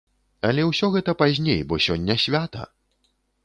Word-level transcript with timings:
Але 0.47 0.63
ўсё 0.69 0.89
гэта 0.95 1.11
пазней, 1.21 1.61
бо 1.73 1.81
сёння 1.87 2.19
свята! 2.25 2.61